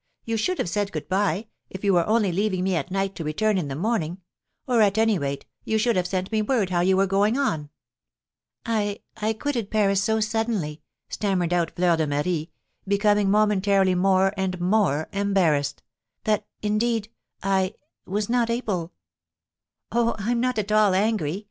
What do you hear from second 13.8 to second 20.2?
more and more embarrassed, "that, indeed I was not able" "Oh,